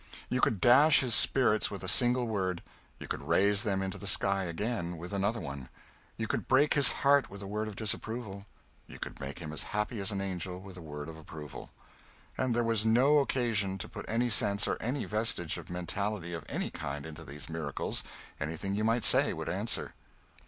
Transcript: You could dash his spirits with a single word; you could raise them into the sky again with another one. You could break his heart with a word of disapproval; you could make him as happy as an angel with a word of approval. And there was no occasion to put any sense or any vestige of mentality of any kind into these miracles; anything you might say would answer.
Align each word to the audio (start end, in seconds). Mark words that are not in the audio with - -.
You 0.29 0.41
could 0.41 0.59
dash 0.59 1.01
his 1.01 1.13
spirits 1.13 1.69
with 1.69 1.83
a 1.83 1.87
single 1.87 2.25
word; 2.25 2.63
you 2.97 3.07
could 3.07 3.21
raise 3.27 3.61
them 3.61 3.83
into 3.83 3.99
the 3.99 4.07
sky 4.07 4.45
again 4.45 4.97
with 4.97 5.13
another 5.13 5.39
one. 5.39 5.69
You 6.17 6.25
could 6.25 6.47
break 6.47 6.73
his 6.73 6.89
heart 7.05 7.29
with 7.29 7.43
a 7.43 7.45
word 7.45 7.67
of 7.67 7.75
disapproval; 7.75 8.47
you 8.87 8.97
could 8.97 9.19
make 9.19 9.37
him 9.37 9.53
as 9.53 9.61
happy 9.77 9.99
as 9.99 10.09
an 10.11 10.19
angel 10.19 10.59
with 10.59 10.75
a 10.75 10.81
word 10.81 11.07
of 11.07 11.19
approval. 11.19 11.69
And 12.35 12.55
there 12.55 12.63
was 12.63 12.83
no 12.83 13.19
occasion 13.19 13.77
to 13.77 13.87
put 13.87 14.05
any 14.09 14.31
sense 14.31 14.67
or 14.67 14.81
any 14.81 15.05
vestige 15.05 15.59
of 15.59 15.69
mentality 15.69 16.33
of 16.33 16.45
any 16.49 16.71
kind 16.71 17.05
into 17.05 17.23
these 17.23 17.47
miracles; 17.47 18.03
anything 18.39 18.73
you 18.73 18.83
might 18.83 19.05
say 19.05 19.33
would 19.33 19.49
answer. 19.49 19.93